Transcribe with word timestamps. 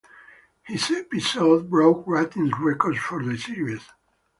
His 0.63 0.89
episode 0.89 1.69
broke 1.69 2.05
ratings 2.07 2.53
records 2.59 2.97
for 2.97 3.23
the 3.23 3.37
series. 3.37 3.87